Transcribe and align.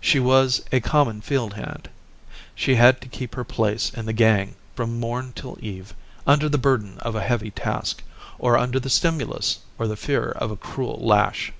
She 0.00 0.18
was 0.18 0.62
a 0.72 0.80
common 0.80 1.20
field 1.20 1.52
hand. 1.52 1.90
She 2.54 2.76
had 2.76 3.02
to 3.02 3.06
keep 3.08 3.34
her 3.34 3.44
place 3.44 3.90
in 3.92 4.06
the 4.06 4.14
gang 4.14 4.54
from 4.74 4.98
morn 4.98 5.34
till 5.34 5.58
eve, 5.60 5.92
under 6.26 6.48
the 6.48 6.56
burden 6.56 6.96
of 7.00 7.14
a 7.14 7.20
heavy 7.20 7.50
task, 7.50 8.02
or 8.38 8.56
under 8.56 8.80
the 8.80 8.88
stimulus 8.88 9.58
or 9.78 9.86
the 9.86 9.94
fear 9.94 10.30
of 10.30 10.50
a 10.50 10.56
cruel 10.56 10.98
lash. 11.02 11.52